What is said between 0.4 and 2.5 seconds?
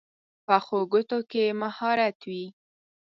پخو ګوتو کې مهارت وي